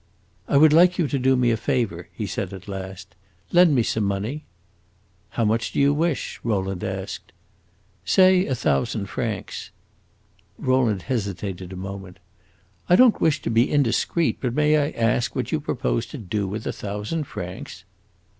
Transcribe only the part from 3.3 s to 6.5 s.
"Lend me some money." "How much do you wish?"